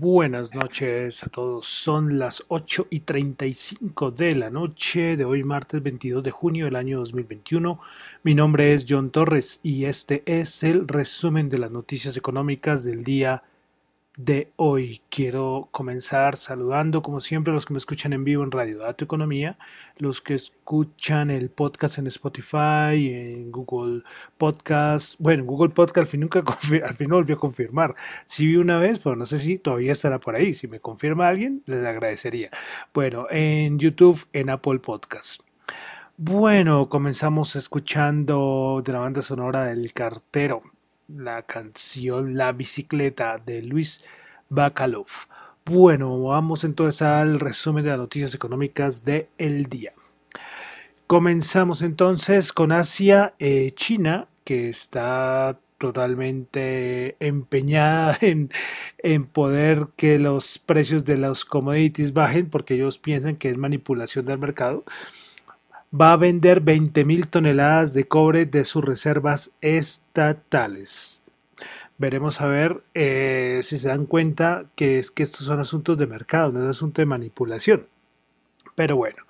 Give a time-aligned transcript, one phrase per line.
[0.00, 1.66] Buenas noches a todos.
[1.66, 6.76] Son las 8 y 35 de la noche de hoy, martes 22 de junio del
[6.76, 7.80] año 2021.
[8.22, 13.02] Mi nombre es John Torres y este es el resumen de las noticias económicas del
[13.02, 13.42] día
[14.56, 15.00] hoy.
[15.10, 19.04] Quiero comenzar saludando, como siempre, a los que me escuchan en vivo en Radio Dato
[19.04, 19.58] Economía,
[19.96, 24.02] los que escuchan el podcast en Spotify, en Google
[24.36, 25.16] Podcast.
[25.20, 26.42] Bueno, Google Podcast al fin nunca
[26.84, 27.94] al fin no volvió a confirmar.
[28.26, 30.54] Sí vi una vez, pero no sé si todavía estará por ahí.
[30.54, 32.50] Si me confirma alguien, les agradecería.
[32.92, 35.42] Bueno, en YouTube, en Apple Podcast.
[36.16, 40.62] Bueno, comenzamos escuchando de la banda sonora del cartero
[41.08, 44.04] la canción La bicicleta de Luis
[44.48, 45.08] Bacalov.
[45.64, 49.92] Bueno, vamos entonces al resumen de las noticias económicas del el día.
[51.06, 58.50] Comenzamos entonces con Asia, eh, China, que está totalmente empeñada en,
[58.98, 64.26] en, poder que los precios de los commodities bajen porque ellos piensan que es manipulación
[64.26, 64.84] del mercado
[65.92, 71.22] va a vender 20.000 toneladas de cobre de sus reservas estatales.
[71.96, 76.06] Veremos a ver eh, si se dan cuenta que es que estos son asuntos de
[76.06, 77.86] mercado, no es asunto de manipulación.
[78.74, 79.24] Pero bueno.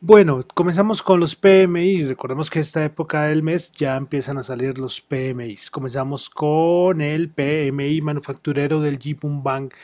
[0.00, 2.08] Bueno, comenzamos con los PMIs.
[2.08, 5.70] Recordemos que esta época del mes ya empiezan a salir los PMIs.
[5.70, 9.74] Comenzamos con el PMI manufacturero del Jipun Bank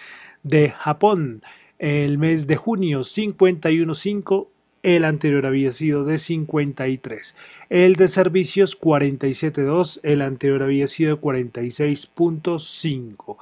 [0.43, 1.41] de Japón.
[1.79, 4.49] El mes de junio 51.5
[4.83, 7.35] el anterior había sido de 53.
[7.71, 13.37] El de servicios 47.2, el anterior había sido 46.5.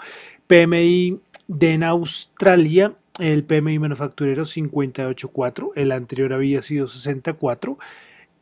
[0.47, 7.79] PMI de en Australia, el PMI manufacturero 58.4, el anterior había sido 64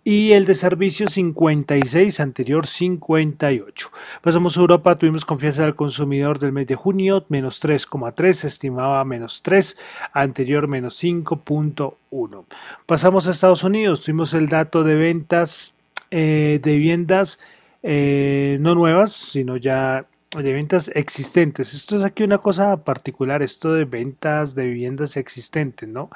[0.09, 3.91] y el de servicios 56, anterior 58.
[4.23, 9.43] Pasamos a Europa, tuvimos confianza del consumidor del mes de junio, menos 3,3, estimaba menos
[9.43, 9.77] 3,
[10.15, 12.45] anterior menos 5.1.
[12.87, 15.75] Pasamos a Estados Unidos, tuvimos el dato de ventas
[16.11, 17.39] eh, de viviendas
[17.83, 21.75] eh, no nuevas, sino ya de ventas existentes.
[21.75, 26.09] Esto es aquí una cosa particular, esto de ventas de viviendas existentes, ¿no?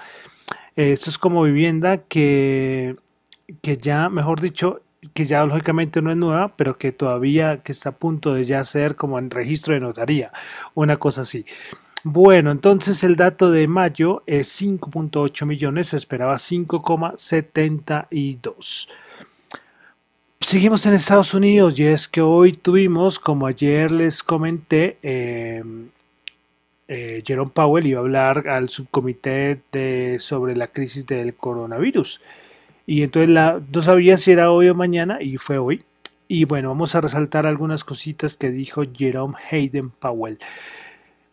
[0.76, 2.96] esto es como vivienda que
[3.60, 4.80] que ya, mejor dicho,
[5.14, 8.62] que ya lógicamente no es nueva, pero que todavía que está a punto de ya
[8.64, 10.32] ser como en registro de notaría,
[10.74, 11.44] una cosa así.
[12.04, 18.88] Bueno, entonces el dato de mayo es 5.8 millones, se esperaba 5,72.
[20.40, 25.62] Seguimos en Estados Unidos y es que hoy tuvimos, como ayer les comenté, eh,
[26.88, 32.20] eh, Jerome Powell iba a hablar al subcomité de, sobre la crisis del coronavirus.
[32.86, 35.84] Y entonces la, no sabía si era hoy o mañana y fue hoy.
[36.28, 40.38] Y bueno, vamos a resaltar algunas cositas que dijo Jerome Hayden Powell.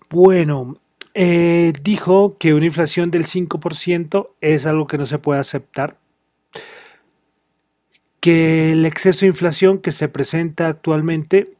[0.09, 0.77] Bueno,
[1.13, 5.97] eh, dijo que una inflación del 5% es algo que no se puede aceptar.
[8.19, 11.53] Que el exceso de inflación que se presenta actualmente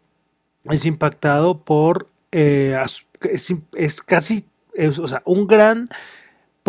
[0.65, 2.77] es impactado por eh,
[3.21, 4.45] es, casi,
[4.77, 5.89] o sea, un gran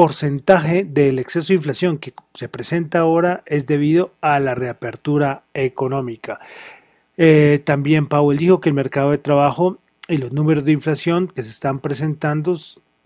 [0.00, 6.41] porcentaje del exceso de inflación que se presenta ahora es debido a la reapertura económica.
[7.19, 9.76] Eh, también Powell dijo que el mercado de trabajo
[10.08, 12.58] y los números de inflación que se están presentando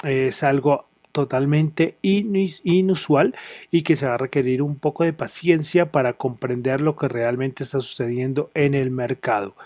[0.05, 3.35] es algo totalmente inusual
[3.73, 7.65] y que se va a requerir un poco de paciencia para comprender lo que realmente
[7.65, 9.57] está sucediendo en el mercado.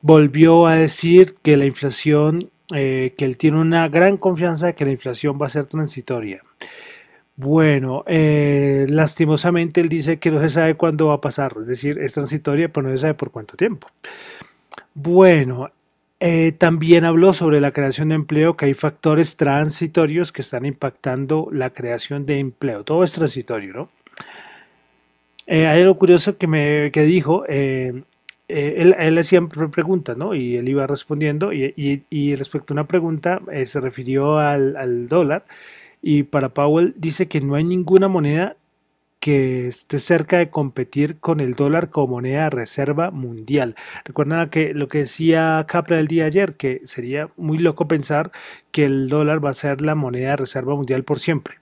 [0.00, 4.84] Volvió a decir que la inflación eh, que él tiene una gran confianza de que
[4.84, 6.42] la inflación va a ser transitoria.
[7.36, 11.98] Bueno, eh, lastimosamente él dice que no se sabe cuándo va a pasar, es decir,
[11.98, 13.88] es transitoria, pero no se sabe por cuánto tiempo.
[14.94, 15.70] Bueno,
[16.18, 21.48] eh, también habló sobre la creación de empleo, que hay factores transitorios que están impactando
[21.52, 22.82] la creación de empleo.
[22.84, 23.90] Todo es transitorio, ¿no?
[25.48, 27.44] hay algo curioso que me que dijo,
[28.48, 30.34] él, él, hacía preguntas, ¿no?
[30.34, 35.44] Y él iba respondiendo y, respecto a una pregunta eh, se refirió al, dólar
[36.02, 38.56] y para Powell dice que no hay ninguna moneda
[39.18, 43.74] que esté cerca de competir con el dólar como moneda reserva mundial.
[44.04, 48.30] Recuerdan que lo que decía Kaplan el día de ayer, que sería muy loco pensar
[48.70, 51.56] que el dólar va a ser la moneda de reserva mundial por siempre.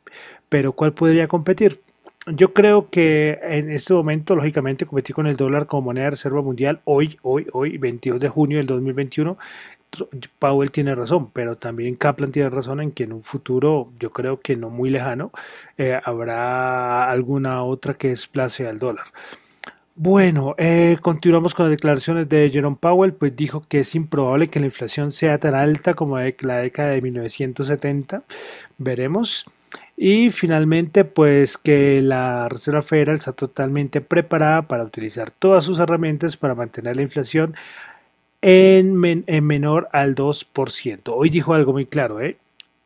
[0.51, 1.84] Pero ¿cuál podría competir?
[2.27, 6.43] Yo creo que en este momento, lógicamente, competir con el dólar como moneda de reserva
[6.43, 9.37] mundial hoy, hoy, hoy, 22 de junio del 2021,
[10.39, 14.41] Powell tiene razón, pero también Kaplan tiene razón en que en un futuro, yo creo
[14.41, 15.33] que no muy lejano,
[15.79, 19.07] eh, habrá alguna otra que desplace al dólar.
[19.97, 24.59] Bueno, eh, continuamos con las declaraciones de Jerome Powell, pues dijo que es improbable que
[24.59, 28.25] la inflación sea tan alta como la década de 1970.
[28.79, 29.47] Veremos.
[29.97, 36.37] Y finalmente, pues que la Reserva Federal está totalmente preparada para utilizar todas sus herramientas
[36.37, 37.55] para mantener la inflación
[38.43, 38.97] en,
[39.47, 41.13] menor al 2%.
[41.15, 42.37] Hoy dijo algo muy claro, ¿eh?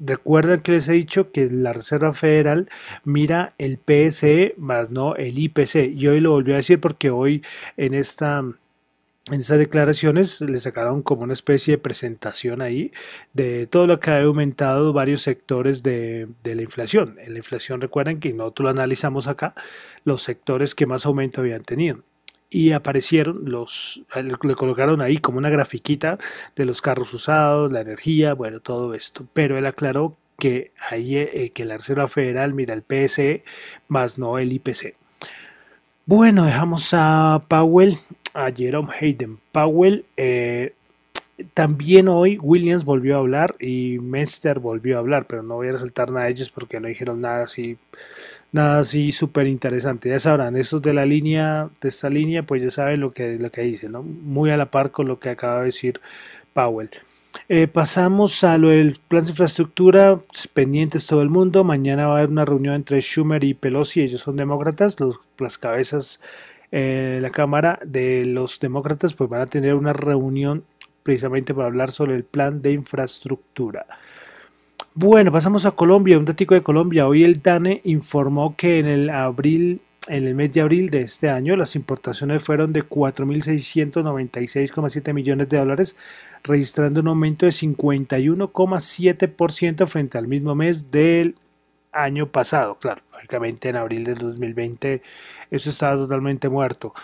[0.01, 2.71] Recuerden que les he dicho que la Reserva Federal
[3.03, 5.93] mira el PSE más no el IPC.
[5.97, 7.43] Y hoy lo volvió a decir porque hoy
[7.77, 8.45] en esta
[9.31, 12.93] en esas declaraciones le sacaron como una especie de presentación ahí
[13.33, 17.17] de todo lo que ha aumentado varios sectores de, la inflación.
[17.19, 19.55] En la inflación, recuerden que nosotros lo analizamos acá,
[20.05, 22.03] los sectores que más aumento habían tenido.
[22.51, 26.19] Y aparecieron los, le colocaron ahí como una grafiquita
[26.57, 29.27] de los carros usados, la energía, bueno, todo esto.
[29.35, 33.45] Pero él aclaró que ahí eh, que la Reserva Federal mira el PSE
[33.89, 34.97] más no el IPC.
[36.11, 37.99] Bueno, dejamos a Powell
[38.35, 40.05] a Jerome Hayden Powell.
[40.17, 40.73] Eh,
[41.55, 45.73] también hoy Williams volvió a hablar y Mester volvió a hablar, pero no voy a
[45.73, 47.79] resaltar nada de ellos porque no dijeron nada así,
[48.51, 50.09] nada así súper interesante.
[50.09, 53.51] Ya sabrán, esos de la línea, de esta línea, pues ya saben lo que, lo
[53.51, 54.03] que dice, ¿no?
[54.03, 56.01] Muy a la par con lo que acaba de decir
[56.53, 56.91] Powell.
[57.49, 60.19] Eh, pasamos a lo del plan de infraestructura,
[60.55, 61.63] pendientes todo el mundo.
[61.63, 65.57] Mañana va a haber una reunión entre Schumer y Pelosi, ellos son demócratas, los, las
[65.57, 66.21] cabezas
[66.71, 70.65] eh, la Cámara de los Demócratas pues van a tener una reunión
[71.03, 73.87] precisamente para hablar sobre el plan de infraestructura.
[74.95, 77.07] Bueno, pasamos a Colombia, un dato de Colombia.
[77.07, 81.31] Hoy el DANE informó que en el abril en el mes de abril de este
[81.31, 85.95] año las importaciones fueron de 4.696,7 millones de dólares,
[86.45, 91.37] registrando un aumento de 51,7% frente al mismo mes del
[91.93, 92.79] año pasado.
[92.79, 95.03] Claro, lógicamente en abril del 2020
[95.51, 96.95] eso estaba totalmente muerto.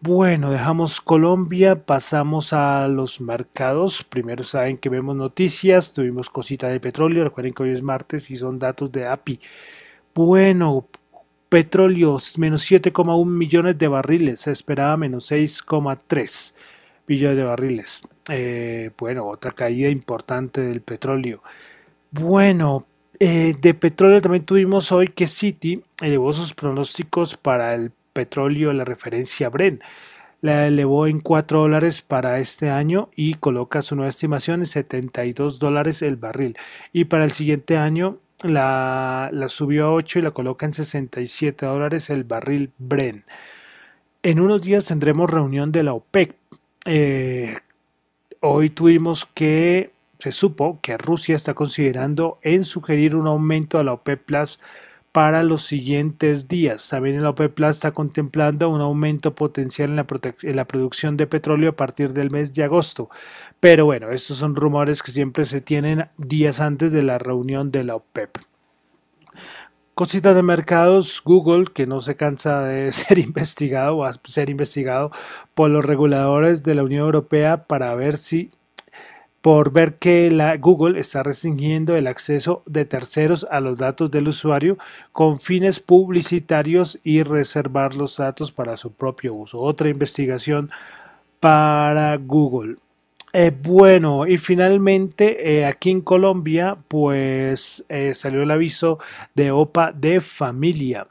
[0.00, 4.04] Bueno, dejamos Colombia, pasamos a los mercados.
[4.04, 8.36] Primero saben que vemos noticias, tuvimos cosita de petróleo, recuerden que hoy es martes y
[8.36, 9.40] son datos de API.
[10.14, 10.86] Bueno,
[11.48, 16.54] petróleo menos 7,1 millones de barriles, se esperaba menos 6,3
[17.06, 18.02] millones de barriles.
[18.28, 21.42] Eh, bueno, otra caída importante del petróleo.
[22.10, 22.86] Bueno,
[23.20, 28.84] eh, de petróleo también tuvimos hoy que Citi elevó sus pronósticos para el petróleo, la
[28.84, 29.82] referencia Brent.
[30.40, 35.58] la elevó en 4 dólares para este año y coloca su nueva estimación en 72
[35.58, 36.56] dólares el barril.
[36.92, 42.10] Y para el siguiente año la, subió a 8 y la coloca en 67 dólares
[42.10, 43.24] el barril Bren.
[44.22, 46.34] En unos días tendremos reunión de la OPEC.
[46.84, 47.54] Eh,
[48.40, 53.92] hoy tuvimos que, se supo que Rusia está considerando en sugerir un aumento a la
[53.92, 54.58] OPEC Plus
[55.14, 56.88] para los siguientes días.
[56.88, 61.76] También la OPEP Plus está contemplando un aumento potencial en la, producción de petróleo a
[61.76, 63.10] partir del mes de agosto.
[63.60, 67.84] Pero bueno, estos son rumores que siempre se tienen días antes de la reunión de
[67.84, 68.38] la OPEP.
[69.94, 75.12] Cositas de mercados, Google, que no se cansa de ser investigado o ser investigado
[75.54, 78.50] por los reguladores de la Unión Europea para ver si
[79.44, 84.28] por ver que la Google está restringiendo el acceso de terceros a los datos del
[84.28, 84.78] usuario
[85.12, 89.60] con fines publicitarios y reservar los datos para su propio uso.
[89.60, 90.70] Otra investigación
[91.40, 92.76] para Google.
[93.34, 98.98] Eh, bueno, y finalmente eh, aquí en Colombia, pues eh, salió el aviso
[99.34, 101.06] de OPA de familia.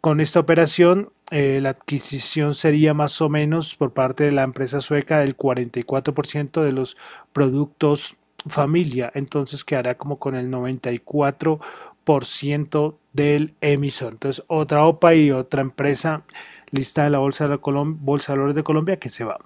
[0.01, 4.81] Con esta operación eh, la adquisición sería más o menos por parte de la empresa
[4.81, 6.97] sueca del 44% de los
[7.33, 8.17] productos
[8.47, 14.13] familia, entonces quedará como con el 94% del emisor.
[14.13, 16.23] Entonces, otra OPA y otra empresa
[16.71, 19.39] lista de la Bolsa de, Bolsa Valores de Colombia que se va.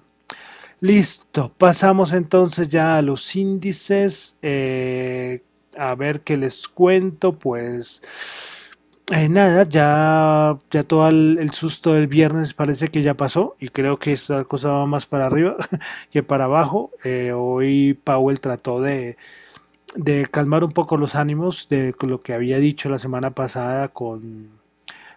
[0.80, 4.36] Listo, pasamos entonces ya a los índices.
[4.42, 5.40] Eh,
[5.76, 8.02] a ver qué les cuento, pues
[9.10, 13.98] eh, nada, ya, ya todo el, susto del viernes parece que ya pasó y creo
[13.98, 15.56] que esta cosa va más para arriba
[16.10, 16.90] que para abajo.
[17.04, 19.16] Eh, hoy Powell trató de,
[19.94, 24.50] de calmar un poco los ánimos de lo que había dicho la semana pasada con,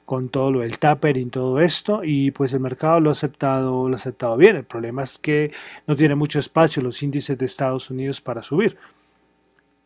[0.05, 3.89] con todo lo del tapering y todo esto y pues el mercado lo ha aceptado
[3.89, 5.51] lo ha aceptado bien el problema es que
[5.85, 8.77] no tiene mucho espacio los índices de Estados Unidos para subir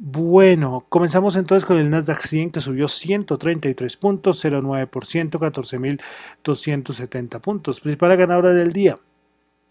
[0.03, 7.81] bueno, comenzamos entonces con el Nasdaq 100 que subió 133 puntos, 0,9%, 14.270 puntos.
[7.81, 8.97] Principal ganadora del día.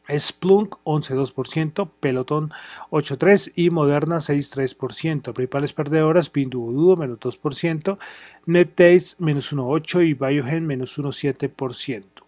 [0.09, 2.53] Splunk 11,2%, Peloton
[2.91, 5.33] 8,3% y Moderna 6,3%.
[5.33, 7.99] Principales perdedoras, Pinduoduo menos 2%,
[8.47, 12.20] NetDays menos 1,8% y Biogen menos 1,7%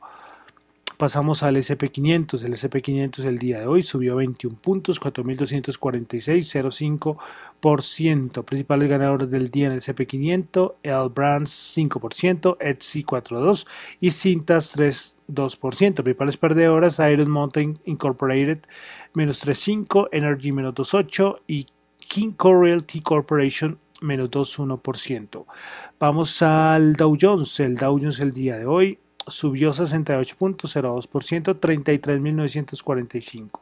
[0.97, 2.45] pasamos al SP500.
[2.45, 6.45] El SP500 el día de hoy subió 21 puntos, 4.246,
[8.45, 13.67] Principales ganadores del día en el SP500, El Brands 5%, Etsy 4.2%
[14.01, 15.95] y Cintas 3.2%.
[16.03, 18.59] Principales perdedoras, Iron Mountain Incorporated
[19.15, 21.67] menos 3.5%, Energy menos 2.8% y
[21.99, 25.47] King Realty Corporation menos 2.1%.
[25.99, 27.61] Vamos al Dow Jones.
[27.61, 33.61] El Dow Jones el día de hoy subió 68.02%, 33.945.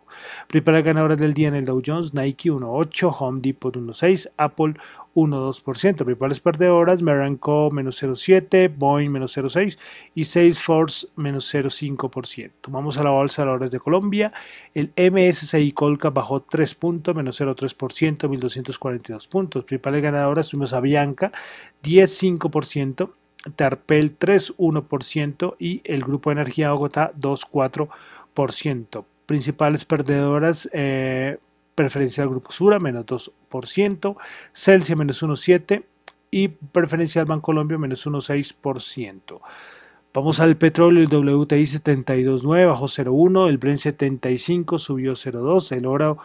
[0.48, 4.74] Primera ganadora del día en el Dow Jones, Nike 1.8, Home Depot 1.6, Apple
[5.14, 6.04] 1.2%.
[6.04, 9.78] Principales perdedoras, Meranco menos 0.7, Boeing menos 0.6
[10.14, 12.50] y Salesforce menos 0.5%.
[12.68, 14.32] Vamos a la bolsa de valores de Colombia.
[14.74, 19.64] El MSCI Colca bajó 3 puntos, menos 0.3%, 1.242 puntos.
[19.64, 21.32] Principales ganadoras, fuimos a Bianca
[21.82, 23.10] 10.5%.
[23.56, 29.04] Tarpel 3,1% y el Grupo Energía Bogotá 2,4%.
[29.26, 31.38] Principales perdedoras, eh,
[31.74, 34.16] preferencial Grupo Sura menos 2%,
[34.52, 35.84] Celsia menos 1,7%
[36.30, 39.40] y preferencial Bancolombia menos 1,6%.
[40.12, 46.18] Vamos al petróleo, el WTI 72.9 bajó 0.1, el Brent 75 subió 0.2, el oro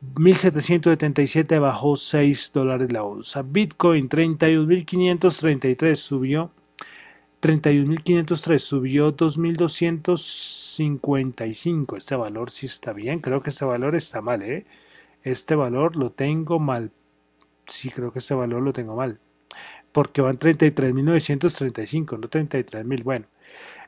[0.00, 3.42] 1777 bajó 6 dólares la onza.
[3.42, 6.50] Bitcoin 31.533 subió
[7.40, 11.96] 31.503 subió 2.255.
[11.96, 13.20] Este valor sí está bien.
[13.20, 14.66] Creo que este valor está mal, ¿eh?
[15.22, 16.90] Este valor lo tengo mal.
[17.66, 19.20] Sí, creo que este valor lo tengo mal.
[19.92, 23.02] Porque van 33.935, no 33.000.
[23.02, 23.26] Bueno.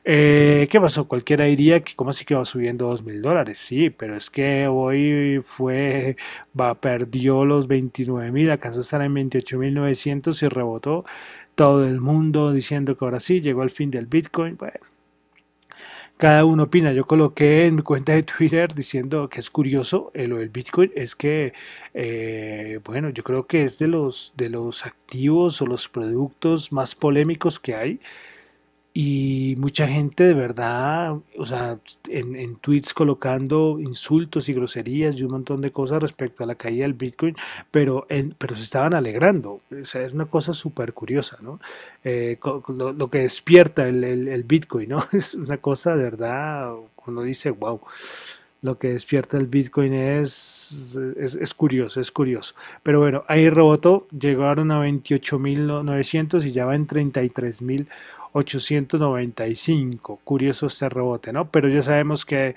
[0.05, 1.07] Eh, ¿Qué pasó?
[1.07, 3.59] Cualquiera diría que como así que va subiendo dos mil dólares.
[3.59, 6.17] Sí, pero es que hoy fue,
[6.81, 11.05] perdió los 29 mil, alcanzó a estar en 28 mil 900 y rebotó
[11.55, 14.57] todo el mundo diciendo que ahora sí llegó el fin del Bitcoin.
[14.57, 14.79] Bueno,
[16.17, 16.93] cada uno opina.
[16.93, 21.15] Yo coloqué en mi cuenta de Twitter diciendo que es curioso lo del Bitcoin, es
[21.15, 21.53] que,
[21.93, 26.95] eh, bueno, yo creo que es de los, de los activos o los productos más
[26.95, 27.99] polémicos que hay
[28.95, 35.23] y mucha gente de verdad, o sea, en, en, tweets colocando insultos y groserías y
[35.23, 37.35] un montón de cosas respecto a la caída del Bitcoin,
[37.71, 39.61] pero, en, pero se estaban alegrando.
[39.71, 41.59] O sea, es una cosa súper curiosa, ¿no?
[42.03, 45.03] Eh, lo, que despierta el, el, el, Bitcoin, ¿no?
[45.11, 46.73] Es una cosa de verdad,
[47.07, 47.81] uno dice, wow.
[48.61, 52.55] Lo que despierta el Bitcoin es, es, es curioso, es curioso.
[52.81, 57.87] Pero bueno, ahí rebotó, llegaron a 28.900 y ya va en 33.000
[58.33, 60.19] 895.
[60.23, 61.49] Curioso este rebote, ¿no?
[61.49, 62.55] Pero ya sabemos que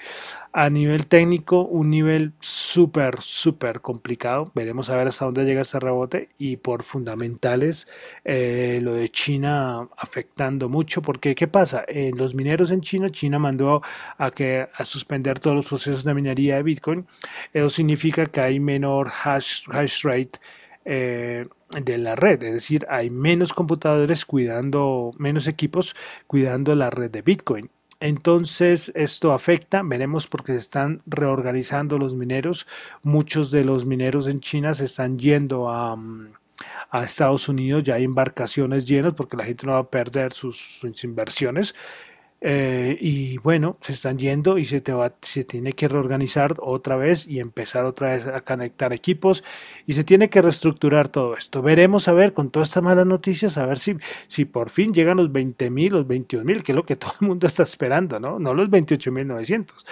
[0.52, 4.50] a nivel técnico, un nivel súper, súper complicado.
[4.54, 6.30] Veremos a ver hasta dónde llega este rebote.
[6.38, 7.86] Y por fundamentales,
[8.24, 11.02] eh, lo de China afectando mucho.
[11.02, 11.84] Porque, ¿qué pasa?
[11.86, 13.82] En los mineros en China, China mandó
[14.18, 17.06] a, que, a suspender todos los procesos de minería de Bitcoin.
[17.52, 20.40] Eso significa que hay menor hash, hash rate
[20.88, 21.48] eh,
[21.82, 25.96] de la red, es decir, hay menos computadores cuidando, menos equipos
[26.28, 27.70] cuidando la red de Bitcoin.
[27.98, 32.68] Entonces esto afecta, veremos porque se están reorganizando los mineros,
[33.02, 36.28] muchos de los mineros en China se están yendo a, mm,
[36.90, 40.78] a Estados Unidos, ya hay embarcaciones llenas porque la gente no va a perder sus,
[40.80, 41.74] sus inversiones
[42.40, 46.96] eh, y bueno, se están yendo y se, te va, se tiene que reorganizar otra
[46.96, 49.42] vez y empezar otra vez a conectar equipos
[49.86, 51.62] y se tiene que reestructurar todo esto.
[51.62, 55.16] Veremos a ver con todas estas malas noticias, a ver si, si por fin llegan
[55.16, 58.20] los 20 mil, los 21 mil, que es lo que todo el mundo está esperando,
[58.20, 58.36] ¿no?
[58.36, 59.86] No los 28 mil 900.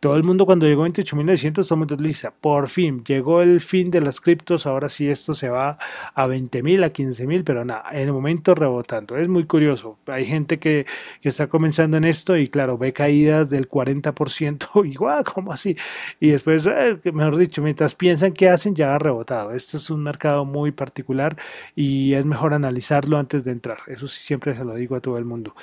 [0.00, 3.90] Todo el mundo cuando llegó 28.900, todo el mundo dice, por fin, llegó el fin
[3.90, 5.76] de las criptos, ahora sí esto se va
[6.14, 9.16] a 20.000, a 15.000, pero nada, en el momento rebotando.
[9.16, 9.98] Es muy curioso.
[10.06, 10.86] Hay gente que,
[11.20, 15.76] que está comenzando en esto y claro, ve caídas del 40% y guau, ¿cómo así?
[16.20, 19.52] Y después, eh, mejor dicho, mientras piensan que hacen, ya ha rebotado.
[19.52, 21.36] Este es un mercado muy particular
[21.74, 23.78] y es mejor analizarlo antes de entrar.
[23.88, 25.54] Eso sí, siempre se lo digo a todo el mundo.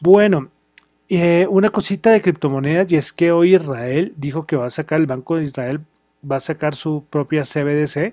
[0.00, 0.50] Bueno,
[1.08, 5.00] eh, una cosita de criptomonedas y es que hoy Israel dijo que va a sacar,
[5.00, 5.80] el Banco de Israel
[6.28, 8.12] va a sacar su propia CBDC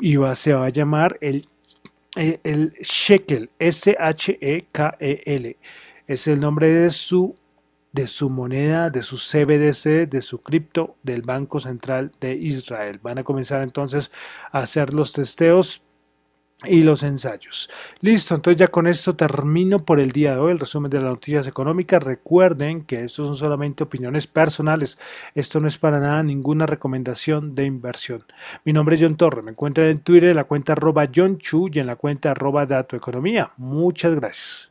[0.00, 1.46] y se va a llamar el,
[2.16, 5.56] eh, el Shekel, S-H-E-K-E-L.
[6.06, 7.36] Es el nombre de su,
[7.92, 12.98] de su moneda, de su CBDC, de su cripto del Banco Central de Israel.
[13.02, 14.10] Van a comenzar entonces
[14.50, 15.84] a hacer los testeos
[16.64, 17.70] y los ensayos.
[18.00, 21.10] Listo, entonces ya con esto termino por el día de hoy el resumen de las
[21.10, 22.02] noticias económicas.
[22.02, 24.98] Recuerden que esto son solamente opiniones personales.
[25.34, 28.24] Esto no es para nada ninguna recomendación de inversión.
[28.64, 29.42] Mi nombre es John Torre.
[29.42, 32.66] Me encuentran en Twitter en la cuenta arroba John Chu y en la cuenta arroba
[32.66, 33.52] Dato Economía.
[33.56, 34.67] Muchas gracias.